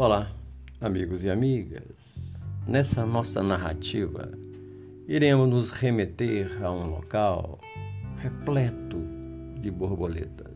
[0.00, 0.30] Olá,
[0.80, 1.82] amigos e amigas.
[2.68, 4.30] Nessa nossa narrativa,
[5.08, 7.58] iremos nos remeter a um local
[8.18, 8.96] repleto
[9.60, 10.54] de borboletas.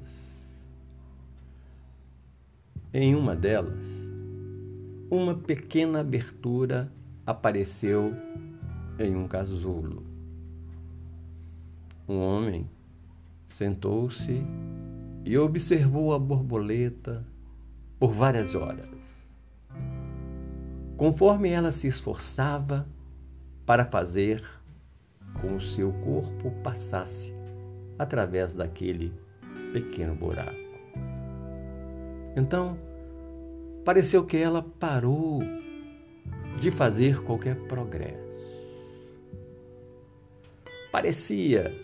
[2.94, 3.80] Em uma delas,
[5.10, 6.92] uma pequena abertura
[7.26, 8.14] apareceu
[8.96, 10.06] em um casulo.
[12.08, 12.70] Um homem
[13.48, 14.40] sentou-se
[15.24, 17.26] e observou a borboleta
[17.98, 19.02] por várias horas.
[21.02, 22.86] Conforme ela se esforçava
[23.66, 24.40] para fazer
[25.40, 27.34] com o seu corpo passasse
[27.98, 29.12] através daquele
[29.72, 30.54] pequeno buraco.
[32.36, 32.78] Então,
[33.84, 35.40] pareceu que ela parou
[36.60, 38.62] de fazer qualquer progresso.
[40.92, 41.74] Parecia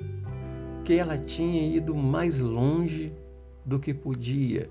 [0.84, 3.12] que ela tinha ido mais longe
[3.66, 4.70] do que podia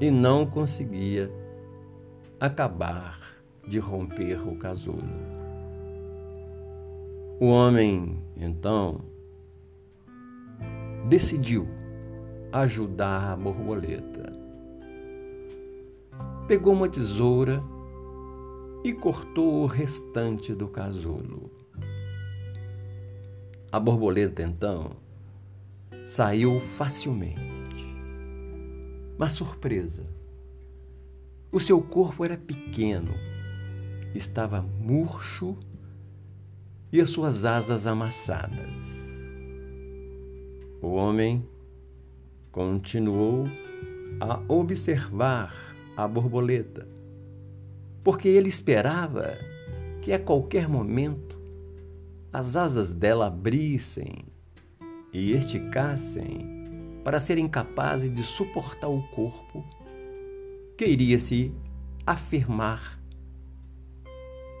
[0.00, 1.47] e não conseguia
[2.40, 3.18] acabar
[3.66, 5.02] de romper o casulo.
[7.40, 9.00] O homem, então,
[11.08, 11.68] decidiu
[12.52, 14.32] ajudar a borboleta.
[16.46, 17.62] Pegou uma tesoura
[18.84, 21.50] e cortou o restante do casulo.
[23.70, 24.92] A borboleta, então,
[26.06, 27.86] saiu facilmente.
[29.18, 30.17] Mas surpresa!
[31.50, 33.14] O seu corpo era pequeno,
[34.14, 35.56] estava murcho
[36.92, 38.70] e as suas asas amassadas.
[40.82, 41.42] O homem
[42.52, 43.46] continuou
[44.20, 45.54] a observar
[45.96, 46.86] a borboleta,
[48.04, 49.32] porque ele esperava
[50.02, 51.38] que a qualquer momento
[52.30, 54.26] as asas dela abrissem
[55.14, 59.64] e esticassem para serem capazes de suportar o corpo
[60.78, 61.52] que iria se
[62.06, 63.00] afirmar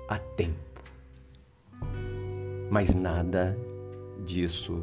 [0.08, 0.82] a tempo.
[2.68, 3.56] Mas nada
[4.26, 4.82] disso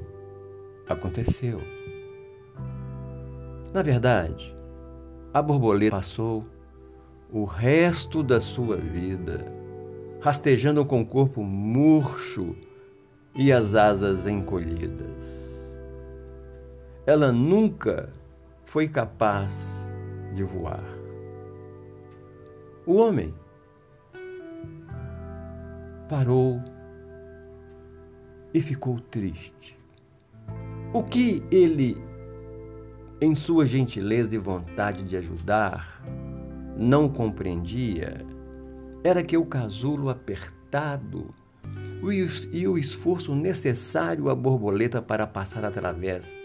[0.88, 1.60] aconteceu.
[3.74, 4.56] Na verdade,
[5.34, 6.46] a borboleta passou
[7.30, 9.46] o resto da sua vida
[10.22, 12.56] rastejando com o corpo murcho
[13.36, 15.26] e as asas encolhidas.
[17.06, 18.10] Ela nunca
[18.64, 19.54] foi capaz
[20.34, 20.95] de voar.
[22.88, 23.34] O homem
[26.08, 26.62] parou
[28.54, 29.76] e ficou triste.
[30.94, 31.98] O que ele,
[33.20, 36.04] em sua gentileza e vontade de ajudar,
[36.78, 38.24] não compreendia
[39.04, 41.34] era que o casulo apertado
[42.52, 46.36] e o esforço necessário à borboleta para passar através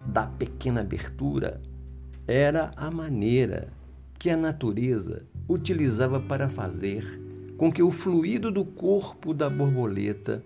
[0.00, 1.60] da pequena abertura
[2.26, 3.68] era a maneira
[4.16, 7.04] que a natureza utilizava para fazer
[7.56, 10.44] com que o fluido do corpo da borboleta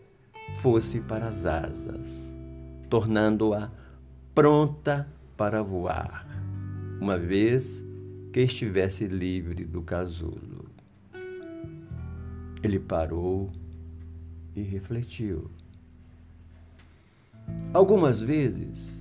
[0.58, 2.32] fosse para as asas,
[2.88, 3.70] tornando-a
[4.34, 6.26] pronta para voar,
[7.00, 7.82] uma vez
[8.32, 10.68] que estivesse livre do casulo.
[12.62, 13.50] Ele parou
[14.54, 15.50] e refletiu.
[17.72, 19.00] Algumas vezes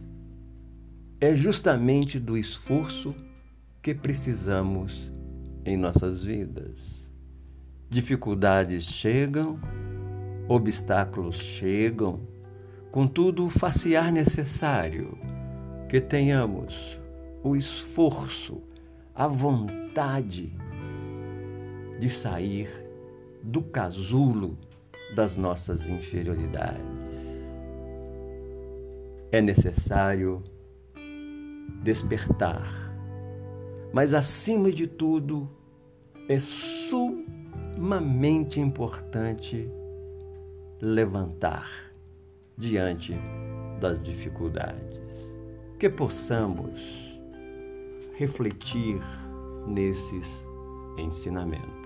[1.19, 3.13] é justamente do esforço
[3.81, 5.11] que precisamos
[5.65, 7.07] em nossas vidas.
[7.89, 9.59] Dificuldades chegam,
[10.47, 12.21] obstáculos chegam,
[12.91, 15.17] contudo, o facear necessário
[15.87, 16.99] que tenhamos
[17.43, 18.61] o esforço,
[19.15, 20.53] a vontade
[21.99, 22.69] de sair
[23.43, 24.57] do casulo
[25.15, 26.79] das nossas inferioridades.
[29.31, 30.43] É necessário
[31.83, 32.88] despertar,
[33.91, 35.50] mas acima de tudo,
[36.27, 37.79] é sumamente
[38.59, 39.69] importante
[40.79, 41.67] levantar
[42.57, 43.15] diante
[43.80, 45.00] das dificuldades.
[45.80, 46.80] Que possamos
[48.15, 49.01] refletir
[49.65, 50.45] nesses
[50.97, 51.78] ensinamentos.